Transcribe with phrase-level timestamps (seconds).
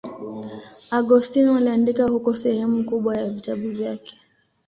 [0.91, 4.17] Agostino aliandika huko sehemu kubwa ya vitabu vyake.